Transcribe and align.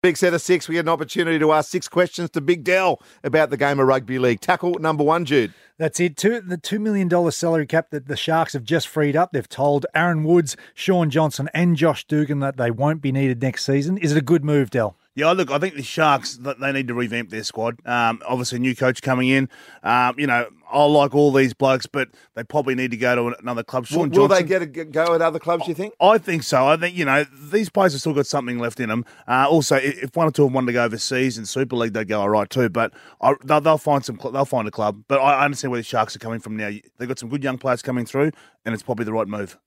Big 0.00 0.16
set 0.16 0.32
of 0.32 0.40
six. 0.40 0.68
We 0.68 0.76
had 0.76 0.84
an 0.84 0.90
opportunity 0.90 1.40
to 1.40 1.50
ask 1.50 1.72
six 1.72 1.88
questions 1.88 2.30
to 2.30 2.40
Big 2.40 2.62
Dell 2.62 3.02
about 3.24 3.50
the 3.50 3.56
game 3.56 3.80
of 3.80 3.88
rugby 3.88 4.20
league. 4.20 4.40
Tackle 4.40 4.78
number 4.78 5.02
one, 5.02 5.24
Jude. 5.24 5.52
That's 5.76 5.98
it. 5.98 6.16
Two, 6.16 6.40
the 6.40 6.56
$2 6.56 6.80
million 6.80 7.32
salary 7.32 7.66
cap 7.66 7.90
that 7.90 8.06
the 8.06 8.16
Sharks 8.16 8.52
have 8.52 8.62
just 8.62 8.86
freed 8.86 9.16
up. 9.16 9.32
They've 9.32 9.48
told 9.48 9.86
Aaron 9.96 10.22
Woods, 10.22 10.56
Shaun 10.72 11.10
Johnson, 11.10 11.48
and 11.52 11.74
Josh 11.74 12.04
Dugan 12.06 12.38
that 12.38 12.56
they 12.56 12.70
won't 12.70 13.02
be 13.02 13.10
needed 13.10 13.42
next 13.42 13.64
season. 13.64 13.98
Is 13.98 14.12
it 14.12 14.18
a 14.18 14.22
good 14.22 14.44
move, 14.44 14.70
Dell? 14.70 14.96
Yeah, 15.18 15.32
look, 15.32 15.50
I 15.50 15.58
think 15.58 15.74
the 15.74 15.82
Sharks 15.82 16.38
they 16.38 16.72
need 16.72 16.86
to 16.86 16.94
revamp 16.94 17.30
their 17.30 17.42
squad. 17.42 17.84
Um, 17.84 18.22
obviously, 18.24 18.60
new 18.60 18.76
coach 18.76 19.02
coming 19.02 19.28
in. 19.28 19.48
Um, 19.82 20.14
you 20.16 20.28
know, 20.28 20.46
I 20.70 20.84
like 20.84 21.12
all 21.12 21.32
these 21.32 21.52
blokes, 21.54 21.86
but 21.86 22.10
they 22.36 22.44
probably 22.44 22.76
need 22.76 22.92
to 22.92 22.96
go 22.96 23.16
to 23.16 23.36
another 23.40 23.64
club. 23.64 23.84
Sean 23.84 24.10
will, 24.10 24.20
will 24.20 24.28
they 24.28 24.44
get 24.44 24.62
a 24.62 24.66
go 24.66 25.16
at 25.16 25.20
other 25.20 25.40
clubs? 25.40 25.66
You 25.66 25.74
think? 25.74 25.92
I 26.00 26.18
think 26.18 26.44
so. 26.44 26.68
I 26.68 26.76
think 26.76 26.96
you 26.96 27.04
know 27.04 27.24
these 27.50 27.68
players 27.68 27.94
have 27.94 28.00
still 28.00 28.14
got 28.14 28.28
something 28.28 28.60
left 28.60 28.78
in 28.78 28.90
them. 28.90 29.04
Uh, 29.26 29.48
also, 29.50 29.74
if 29.74 30.14
one 30.14 30.28
or 30.28 30.30
two 30.30 30.44
of 30.44 30.50
them 30.50 30.54
want 30.54 30.68
to 30.68 30.72
go 30.72 30.84
overseas 30.84 31.36
in 31.36 31.46
Super 31.46 31.74
League, 31.74 31.94
they'd 31.94 32.06
go 32.06 32.20
all 32.20 32.28
right 32.28 32.48
too. 32.48 32.68
But 32.68 32.92
I, 33.20 33.34
they'll, 33.42 33.60
they'll, 33.60 33.76
find 33.76 34.04
some. 34.04 34.20
They'll 34.22 34.44
find 34.44 34.68
a 34.68 34.70
club. 34.70 35.02
But 35.08 35.18
I 35.18 35.44
understand 35.44 35.72
where 35.72 35.80
the 35.80 35.84
Sharks 35.84 36.14
are 36.14 36.20
coming 36.20 36.38
from 36.38 36.56
now. 36.56 36.70
They've 36.98 37.08
got 37.08 37.18
some 37.18 37.28
good 37.28 37.42
young 37.42 37.58
players 37.58 37.82
coming 37.82 38.06
through, 38.06 38.30
and 38.64 38.72
it's 38.72 38.84
probably 38.84 39.04
the 39.04 39.12
right 39.12 39.26
move. 39.26 39.58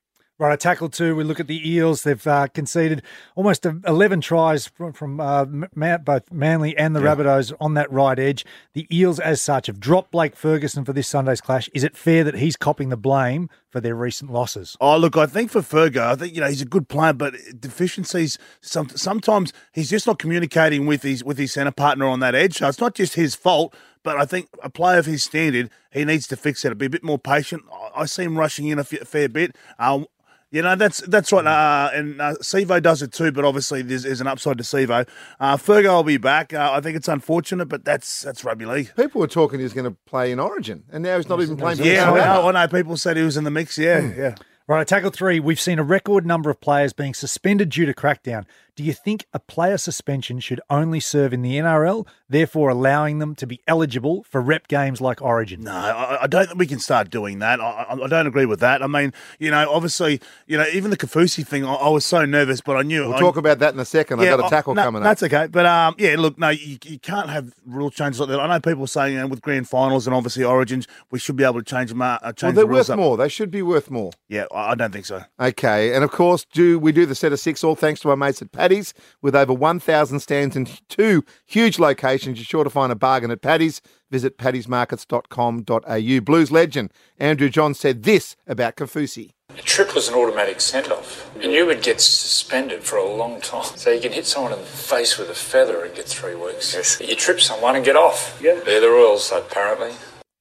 Right, 0.42 0.56
a 0.56 0.58
tackle 0.58 0.90
two. 0.90 1.16
We 1.16 1.24
look 1.24 1.40
at 1.40 1.46
the 1.46 1.70
Eels. 1.70 2.02
They've 2.02 2.26
uh, 2.26 2.48
conceded 2.48 3.04
almost 3.36 3.64
11 3.64 4.22
tries 4.22 4.66
from, 4.66 4.92
from 4.92 5.20
uh, 5.20 5.46
both 5.46 6.32
Manly 6.32 6.76
and 6.76 6.96
the 6.96 7.00
yeah. 7.00 7.14
Rabbitohs 7.14 7.54
on 7.62 7.76
that 7.76 7.92
right 7.92 8.18
edge. 8.18 8.44
The 8.74 8.88
Eels, 8.92 9.20
as 9.20 9.40
such, 9.40 9.68
have 9.68 9.80
dropped 9.80 10.10
Blake 10.10 10.36
Ferguson 10.36 10.84
for 10.84 10.94
this 10.94 11.08
Sunday's 11.08 11.42
clash. 11.42 11.70
Is 11.76 11.84
it 11.84 11.96
fair 11.96 12.24
that 12.24 12.34
he's 12.34 12.56
copping 12.56 12.90
the 12.90 12.98
blame 12.98 13.52
for 13.70 13.80
their 13.80 13.94
recent 13.94 14.34
losses? 14.34 14.76
Oh, 14.82 14.98
look, 14.98 15.16
I 15.16 15.28
think 15.28 15.52
for 15.52 15.62
Fergo, 15.62 16.02
I 16.02 16.16
think 16.16 16.34
you 16.34 16.42
know 16.42 16.48
he's 16.48 16.64
a 16.64 16.66
good 16.66 16.90
player, 16.90 17.14
but 17.14 17.36
deficiencies. 17.60 18.40
Some, 18.62 18.90
sometimes 18.90 19.54
he's 19.74 19.92
just 19.92 20.08
not 20.08 20.18
communicating 20.18 20.88
with 20.88 21.04
his 21.04 21.24
with 21.24 21.38
his 21.38 21.54
centre 21.54 21.70
partner 21.70 22.08
on 22.08 22.20
that 22.22 22.34
edge. 22.34 22.58
So 22.58 22.68
it's 22.68 22.82
not 22.82 22.96
just 22.96 23.14
his 23.14 23.36
fault. 23.36 23.76
But 24.02 24.18
I 24.18 24.26
think 24.26 24.50
a 24.64 24.70
player 24.72 24.98
of 24.98 25.06
his 25.06 25.22
standard, 25.22 25.70
he 25.92 26.04
needs 26.04 26.26
to 26.30 26.36
fix 26.36 26.66
it. 26.66 26.76
Be 26.76 26.88
a 26.88 26.90
bit 26.90 27.04
more 27.04 27.20
patient. 27.20 27.62
I 27.96 28.08
see 28.08 28.24
him 28.24 28.40
rushing 28.40 28.70
in 28.70 28.80
a 28.80 28.84
fair 28.84 29.30
bit. 29.30 29.56
Um, 29.78 30.08
you 30.52 30.62
know, 30.62 30.76
that's 30.76 31.00
that's 31.08 31.32
right. 31.32 31.46
Uh, 31.46 31.90
and 31.94 32.22
uh, 32.22 32.34
Sivo 32.42 32.82
does 32.82 33.02
it 33.02 33.14
too, 33.14 33.32
but 33.32 33.46
obviously 33.46 33.82
there's, 33.82 34.04
there's 34.04 34.20
an 34.20 34.28
upside 34.28 34.58
to 34.58 34.64
Sivo. 34.64 35.08
Uh, 35.40 35.56
Fergo 35.56 35.96
will 35.96 36.04
be 36.04 36.18
back. 36.18 36.54
Uh, 36.54 36.72
I 36.74 36.82
think 36.82 36.98
it's 36.98 37.08
unfortunate, 37.08 37.66
but 37.66 37.86
that's 37.86 38.22
that's 38.22 38.44
rugby 38.44 38.66
league. 38.66 38.94
People 38.96 39.22
were 39.22 39.28
talking 39.28 39.62
he's 39.62 39.74
going 39.74 39.86
to 39.86 39.98
play 40.06 40.32
in 40.32 40.40
Origin, 40.40 40.84
and 40.92 41.04
now 41.04 41.16
he's 41.16 41.30
not 41.30 41.42
even 41.42 41.56
playing. 41.56 41.80
Yeah, 41.80 42.12
I 42.12 42.18
know, 42.18 42.50
I 42.50 42.52
know. 42.52 42.68
People 42.68 42.98
said 42.98 43.16
he 43.16 43.24
was 43.24 43.38
in 43.38 43.46
the 43.46 43.52
mix. 43.52 43.78
Yeah, 43.78 44.02
mm. 44.02 44.18
yeah. 44.18 44.36
Right, 44.68 44.88
tackle 44.88 45.10
three. 45.10 45.40
We've 45.40 45.60
seen 45.60 45.80
a 45.80 45.84
record 45.84 46.26
number 46.26 46.50
of 46.50 46.62
players 46.62 46.94
being 46.94 47.14
suspended 47.14 47.70
due 47.70 47.86
to 47.86 47.94
crackdown. 47.94 48.46
Do 48.82 48.88
you 48.88 48.94
think 48.94 49.28
a 49.32 49.38
player 49.38 49.78
suspension 49.78 50.40
should 50.40 50.60
only 50.68 51.00
serve 51.00 51.34
in 51.34 51.44
the 51.44 51.54
NRL, 51.58 52.08
therefore 52.28 52.70
allowing 52.70 53.20
them 53.20 53.36
to 53.36 53.46
be 53.46 53.62
eligible 53.68 54.24
for 54.24 54.42
rep 54.42 54.68
games 54.68 55.00
like 55.00 55.22
Origin? 55.22 55.62
No, 55.62 55.72
I, 55.72 56.24
I 56.24 56.26
don't 56.26 56.48
think 56.48 56.58
we 56.58 56.66
can 56.66 56.80
start 56.80 57.12
doing 57.12 57.38
that. 57.38 57.62
I, 57.62 57.86
I, 57.92 58.08
don't 58.08 58.26
agree 58.26 58.48
with 58.48 58.60
that. 58.62 58.82
I 58.82 58.88
mean, 58.88 59.14
you 59.38 59.52
know, 59.52 59.70
obviously, 59.70 60.20
you 60.48 60.58
know, 60.58 60.66
even 60.74 60.90
the 60.90 60.98
Kaufusi 60.98 61.46
thing, 61.46 61.64
I, 61.64 61.76
I 61.76 61.90
was 61.90 62.06
so 62.06 62.26
nervous, 62.26 62.60
but 62.60 62.76
I 62.76 62.82
knew. 62.82 63.08
We'll 63.08 63.20
talk 63.20 63.38
about 63.38 63.60
that 63.60 63.76
in 63.76 63.80
a 63.80 63.86
second. 63.86 64.20
Yeah, 64.20 64.34
I've 64.34 64.40
got 64.40 64.48
a 64.48 64.50
tackle 64.50 64.74
no, 64.74 64.82
coming 64.82 65.04
up. 65.04 65.04
That's 65.04 65.22
okay. 65.22 65.46
But 65.46 65.68
um, 65.68 65.94
yeah, 66.00 66.16
look, 66.18 66.40
no, 66.40 66.50
you, 66.50 66.80
you 66.84 66.98
can't 66.98 67.30
have 67.30 67.54
rule 67.68 67.92
changes 67.92 68.20
like 68.20 68.30
that. 68.30 68.40
I 68.40 68.48
know 68.48 68.60
people 68.60 68.88
saying 68.88 69.14
you 69.14 69.20
know, 69.20 69.28
with 69.28 69.44
grand 69.44 69.70
finals 69.70 70.08
and 70.08 70.16
obviously 70.16 70.44
Origins, 70.44 70.88
we 71.12 71.20
should 71.20 71.36
be 71.36 71.44
able 71.44 71.60
to 71.60 71.64
change 71.64 71.92
them. 71.92 72.02
Uh, 72.02 72.18
change 72.34 72.42
well, 72.42 72.52
they're 72.54 72.66
the 72.66 72.72
worth 72.72 72.90
up. 72.90 72.98
more. 72.98 73.16
They 73.16 73.30
should 73.30 73.52
be 73.52 73.62
worth 73.62 73.92
more. 73.92 74.12
Yeah, 74.28 74.46
I 74.52 74.74
don't 74.74 74.92
think 74.92 75.06
so. 75.06 75.24
Okay, 75.40 75.94
and 75.94 76.04
of 76.04 76.10
course, 76.10 76.48
do 76.52 76.80
we 76.80 76.92
do 76.92 77.06
the 77.06 77.14
set 77.14 77.32
of 77.32 77.40
six 77.40 77.64
all 77.64 77.76
thanks 77.76 78.00
to 78.00 78.10
our 78.10 78.18
mates 78.18 78.42
at 78.42 78.52
Paddy's 78.72 78.94
with 79.22 79.36
over 79.36 79.54
1,000 79.54 80.22
stands 80.22 80.56
in 80.56 80.66
two 80.88 81.26
huge 81.46 81.78
locations. 81.78 82.38
You're 82.38 82.46
sure 82.46 82.64
to 82.64 82.70
find 82.70 82.90
a 82.90 82.96
bargain 82.96 83.30
at 83.30 83.42
Paddy's. 83.42 83.82
Visit 84.10 84.38
paddysmarkets.com.au. 84.38 86.22
Blues 86.22 86.52
legend 86.52 86.94
Andrew 87.20 87.50
John 87.50 87.74
said 87.74 88.04
this 88.04 88.38
about 88.48 88.78
Kaufusi. 88.78 89.32
A 89.50 89.62
trip 89.62 89.94
was 89.94 90.08
an 90.08 90.16
automatic 90.16 90.62
send 90.62 90.88
off, 90.88 91.30
and 91.42 91.52
you 91.52 91.66
would 91.66 91.84
get 91.84 92.00
suspended 92.00 92.84
for 92.84 92.96
a 92.96 93.06
long 93.06 93.42
time. 93.42 93.76
So 93.76 93.92
you 93.92 94.00
can 94.00 94.14
hit 94.14 94.26
someone 94.26 94.54
in 94.54 94.60
the 94.60 94.66
face 94.66 95.18
with 95.18 95.30
a 95.30 95.36
feather 95.36 95.84
and 95.84 95.94
get 95.94 96.06
three 96.06 96.36
weeks. 96.36 96.74
Yes. 96.74 97.02
You 97.02 97.16
trip 97.16 97.42
someone 97.42 97.76
and 97.76 97.84
get 97.84 97.98
off. 97.98 98.40
Yeah. 98.42 98.62
They're 98.64 98.80
the 98.80 98.88
rules, 98.88 99.30
apparently. 99.34 99.92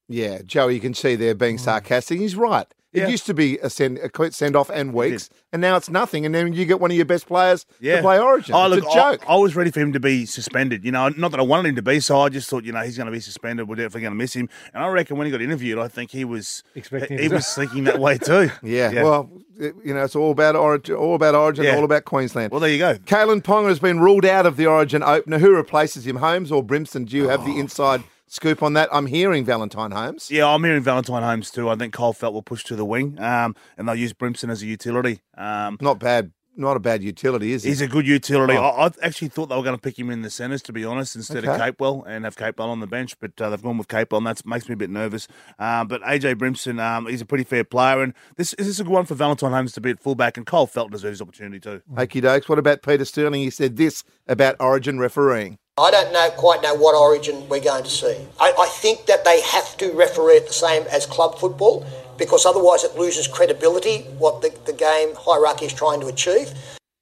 Yeah, 0.09 0.43
Joey, 0.45 0.75
you 0.75 0.81
can 0.81 0.95
see 0.95 1.17
they're 1.17 1.35
being 1.35 1.59
sarcastic. 1.59 2.21
He's 2.21 2.37
right. 2.37 2.67
It 2.93 3.03
yeah. 3.03 3.09
used 3.09 3.27
to 3.27 3.35
be 3.35 3.57
a 3.59 3.71
send 3.71 3.99
a 3.99 4.33
send 4.33 4.57
off 4.57 4.69
and 4.69 4.93
weeks, 4.93 5.31
and 5.53 5.63
now 5.63 5.77
it's 5.77 5.89
nothing. 5.89 6.27
And 6.27 6.35
then 6.35 6.53
you 6.53 6.65
get 6.65 6.81
one 6.81 6.91
of 6.91 6.97
your 6.97 7.07
best 7.07 7.27
players 7.27 7.65
yeah. 7.79 7.97
to 7.97 8.03
play 8.03 8.19
Origin. 8.19 8.53
Oh, 8.53 8.67
it's 8.67 8.83
look, 8.83 8.91
a 8.91 8.95
joke. 8.95 9.25
I, 9.29 9.35
I, 9.35 9.37
was 9.37 9.55
ready 9.55 9.71
for 9.71 9.79
him 9.79 9.93
to 9.93 10.01
be 10.01 10.27
suspended. 10.27 10.85
You 10.85 10.91
know, 10.91 11.09
not 11.11 11.31
that 11.31 11.39
I 11.39 11.45
wanted 11.45 11.69
him 11.69 11.77
to 11.77 11.83
be, 11.83 12.01
so 12.01 12.21
I 12.21 12.31
just 12.31 12.51
thought, 12.51 12.65
you 12.65 12.73
know, 12.73 12.81
he's 12.81 12.97
going 12.97 13.07
to 13.07 13.13
be 13.13 13.21
suspended. 13.21 13.69
We're 13.69 13.77
definitely 13.77 14.01
going 14.01 14.13
to 14.13 14.19
miss 14.19 14.35
him. 14.35 14.49
And 14.75 14.83
I 14.83 14.89
reckon 14.89 15.19
when 15.19 15.27
he 15.27 15.31
got 15.31 15.41
interviewed, 15.41 15.79
I 15.79 15.87
think 15.87 16.11
he 16.11 16.25
was 16.25 16.65
expecting. 16.75 17.19
He 17.19 17.29
was 17.29 17.55
thinking 17.55 17.85
that 17.85 17.99
way 17.99 18.19
too. 18.19 18.51
Yeah. 18.63 18.91
yeah. 18.91 19.03
Well, 19.03 19.31
you 19.59 19.95
know, 19.95 20.05
it's 20.05 20.17
all 20.17 20.31
about 20.31 20.55
Origin, 20.57 20.95
all 20.95 21.15
about 21.15 21.35
Origin, 21.35 21.75
all 21.75 21.85
about 21.85 22.05
Queensland. 22.05 22.51
Well, 22.51 22.61
there 22.61 22.71
you 22.71 22.79
go. 22.79 22.97
Kalyn 22.97 23.43
Ponga 23.43 23.69
has 23.69 23.79
been 23.79 24.01
ruled 24.01 24.25
out 24.25 24.47
of 24.47 24.57
the 24.57 24.67
Origin 24.67 25.03
opener. 25.03 25.39
Who 25.39 25.55
replaces 25.55 26.07
him, 26.07 26.17
Holmes 26.17 26.53
or 26.53 26.63
Brimson? 26.63 27.05
Do 27.05 27.17
you 27.17 27.29
have 27.29 27.41
oh. 27.41 27.45
the 27.45 27.59
inside? 27.59 28.03
Scoop 28.31 28.63
on 28.63 28.73
that. 28.73 28.89
I'm 28.91 29.07
hearing 29.07 29.45
Valentine 29.45 29.91
Holmes. 29.91 30.31
Yeah, 30.31 30.49
I'm 30.49 30.65
hearing 30.65 30.83
Valentine 30.83 31.23
Holmes 31.23 31.51
too. 31.51 31.69
I 31.69 31.77
think 31.77 31.93
Cole 31.93 32.15
Felt 32.15 32.33
will 32.33 32.43
push 32.43 32.65
to 32.65 32.77
the 32.77 32.85
wing, 32.87 33.21
um, 33.21 33.55
and 33.77 33.87
they'll 33.87 33.95
use 33.95 34.15
Brimson 34.15 34.51
as 34.51 34.63
a 34.63 34.67
utility. 34.67 35.21
Um, 35.37 35.77
Not 35.81 35.99
bad. 35.99 36.33
Not 36.57 36.77
a 36.77 36.81
bad 36.81 37.03
utility, 37.03 37.53
is 37.53 37.63
he? 37.63 37.71
He's 37.71 37.81
a 37.81 37.87
good 37.87 38.07
utility. 38.07 38.55
Oh. 38.55 38.65
I, 38.65 38.87
I, 38.87 38.91
actually 39.03 39.29
thought 39.29 39.47
they 39.47 39.57
were 39.57 39.63
going 39.63 39.77
to 39.77 39.81
pick 39.81 39.99
him 39.99 40.11
in 40.11 40.23
the 40.23 40.29
centres, 40.29 40.61
to 40.63 40.73
be 40.73 40.85
honest, 40.85 41.15
instead 41.15 41.45
okay. 41.45 41.55
of 41.55 41.77
Capewell 41.77 42.05
and 42.07 42.25
have 42.25 42.37
Capewell 42.37 42.69
on 42.69 42.81
the 42.81 42.89
bench, 42.89 43.19
but 43.21 43.41
uh, 43.41 43.49
they've 43.49 43.63
gone 43.63 43.79
with 43.79 43.87
Capewell, 43.87 44.19
and 44.19 44.27
that 44.27 44.45
makes 44.45 44.69
me 44.69 44.75
a 44.75 44.77
bit 44.77 44.91
nervous. 44.91 45.29
Um, 45.61 45.87
but 45.87 46.03
AJ 46.03 46.35
Brimson, 46.35 46.81
um, 46.81 47.07
he's 47.07 47.21
a 47.21 47.25
pretty 47.25 47.45
fair 47.45 47.63
player, 47.63 48.03
and 48.03 48.15
this, 48.37 48.55
this 48.59 48.67
is 48.67 48.81
a 48.81 48.85
good 48.85 48.93
one 48.93 49.07
for 49.07 49.15
Valentine 49.15 49.53
Holmes 49.53 49.73
to 49.73 49.81
be 49.81 49.91
at 49.91 50.01
fullback, 50.01 50.37
and 50.37 50.45
Cole 50.45 50.67
Felt 50.67 50.91
deserves 50.91 51.21
his 51.21 51.23
opportunity 51.23 51.61
too. 51.61 51.83
Okie 51.95 52.21
dokes. 52.21 52.49
What 52.49 52.59
about 52.59 52.83
Peter 52.83 53.05
Sterling? 53.05 53.41
He 53.41 53.51
said 53.51 53.77
this 53.77 54.03
about 54.27 54.57
Origin 54.59 54.99
refereeing. 54.99 55.60
I 55.81 55.91
don't 55.91 56.13
know 56.13 56.29
quite 56.37 56.63
know 56.63 56.75
what 56.75 56.95
origin 56.95 57.49
we're 57.49 57.61
going 57.61 57.85
to 57.85 57.91
see. 57.91 58.27
I, 58.39 58.53
I 58.59 58.67
think 58.67 59.07
that 59.07 59.25
they 59.25 59.41
have 59.41 59.79
to 59.79 59.93
referee 59.93 60.35
it 60.35 60.47
the 60.47 60.53
same 60.53 60.83
as 60.89 61.07
club 61.07 61.39
football 61.39 61.87
because 62.19 62.45
otherwise 62.45 62.85
it 62.85 62.97
loses 62.97 63.27
credibility 63.27 64.03
what 64.19 64.43
the, 64.43 64.55
the 64.67 64.75
game 64.75 65.15
hierarchy 65.17 65.65
is 65.65 65.73
trying 65.73 66.01
to 66.01 66.09
achieve. 66.09 66.53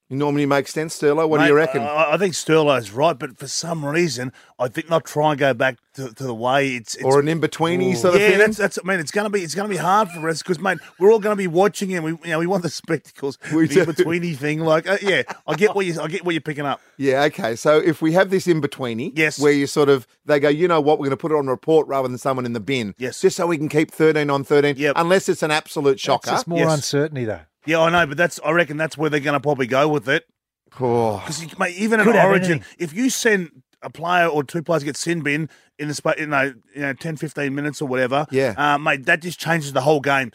You 0.08 0.16
normally 0.16 0.46
make 0.46 0.69
sense, 0.69 0.98
Sterlo. 0.98 1.28
What 1.28 1.38
Mate, 1.38 1.44
do 1.44 1.50
you 1.50 1.56
reckon? 1.56 1.82
I, 1.82 2.12
I 2.12 2.16
think 2.16 2.32
Sterlo's 2.32 2.92
right, 2.92 3.19
but 3.19 3.36
for 3.36 3.46
some 3.46 3.84
reason, 3.84 4.32
I 4.58 4.69
think 4.69 4.88
they'll 4.88 5.02
try 5.02 5.32
and 5.32 5.38
go 5.38 5.52
back 5.52 5.76
to, 5.94 6.14
to 6.14 6.24
the 6.24 6.34
way 6.34 6.76
it's, 6.76 6.94
it's 6.94 7.04
or 7.04 7.20
an 7.20 7.28
in 7.28 7.42
betweeny 7.42 7.94
sort 7.94 8.14
of 8.14 8.20
yeah, 8.22 8.30
thing. 8.30 8.38
that's 8.38 8.56
that's. 8.56 8.78
I 8.82 8.86
mean, 8.86 9.00
it's 9.00 9.10
gonna 9.10 9.28
be 9.28 9.42
it's 9.42 9.54
gonna 9.54 9.69
be 9.69 9.76
hard 9.76 10.08
for 10.08 10.26
us 10.30 10.42
because, 10.42 10.58
mate, 10.60 10.78
we're 10.98 11.12
all 11.12 11.19
gonna 11.19 11.36
be 11.36 11.46
watching 11.46 11.94
and 11.94 12.02
we 12.02 12.12
you 12.12 12.30
know 12.30 12.38
we 12.38 12.46
want 12.46 12.62
the 12.62 12.70
spectacles, 12.70 13.36
we 13.52 13.66
the 13.66 13.80
in 13.80 13.86
betweeny 13.86 14.34
thing. 14.34 14.60
Like, 14.60 14.88
uh, 14.88 14.96
yeah, 15.02 15.24
I 15.46 15.56
get 15.56 15.74
what 15.74 15.84
you 15.84 16.00
I 16.00 16.08
get 16.08 16.25
what 16.25 16.32
you're 16.32 16.40
picking 16.40 16.66
up. 16.66 16.80
Yeah, 17.00 17.22
okay. 17.25 17.54
So 17.54 17.78
if 17.78 18.02
we 18.02 18.10
have 18.14 18.30
this 18.30 18.48
in 18.48 18.60
betweeny, 18.60 19.12
yes, 19.14 19.38
where 19.38 19.52
you 19.52 19.69
sort 19.69 19.88
of 19.88 20.04
they 20.25 20.40
go, 20.40 20.48
you 20.48 20.66
know 20.66 20.80
what, 20.80 20.98
we're 20.98 21.04
going 21.04 21.10
to 21.10 21.16
put 21.16 21.30
it 21.30 21.36
on 21.36 21.46
a 21.46 21.52
report 21.52 21.86
rather 21.86 22.08
than 22.08 22.19
someone 22.19 22.44
in 22.44 22.54
the 22.54 22.60
bin, 22.60 22.92
yes, 22.98 23.20
just 23.20 23.36
so 23.36 23.46
we 23.46 23.56
can 23.56 23.69
keep 23.69 23.92
thirteen 23.92 24.30
on 24.30 24.42
thirteen. 24.42 24.75
Yep. 24.76 24.94
unless 24.96 25.28
it's 25.28 25.44
an 25.44 25.52
absolute 25.52 26.00
shocker. 26.00 26.34
It's 26.34 26.48
more 26.48 26.58
yes. 26.58 26.75
uncertainty 26.75 27.25
though. 27.25 27.42
Yeah, 27.69 27.81
I 27.81 27.91
know, 27.91 28.06
but 28.06 28.17
that's 28.17 28.41
I 28.43 28.51
reckon 28.53 28.79
that's 28.79 28.97
where 28.97 29.11
they're 29.11 29.21
going 29.21 29.34
to 29.34 29.41
probably 29.41 29.67
go 29.67 29.89
with 29.89 30.09
it. 30.09 30.25
Cool. 30.71 31.19
Because 31.19 31.45
oh. 31.61 31.67
even 31.67 32.01
in 32.01 32.09
Origin, 32.09 32.65
if 32.79 32.95
you 32.95 33.11
send 33.11 33.62
a 33.83 33.91
player 33.91 34.27
or 34.27 34.43
two 34.43 34.62
players 34.62 34.83
get 34.83 34.97
sin 34.97 35.21
bin 35.21 35.51
in 35.79 35.89
the 35.89 36.15
you 36.19 36.27
know, 36.27 36.55
you 36.75 36.81
know 36.81 36.93
10, 36.95 37.17
15 37.17 37.55
minutes 37.55 37.83
or 37.83 37.87
whatever, 37.87 38.27
yeah, 38.31 38.55
uh, 38.56 38.79
mate, 38.79 39.05
that 39.05 39.21
just 39.21 39.39
changes 39.39 39.75
the 39.75 39.83
whole 39.83 40.01
game. 40.01 40.33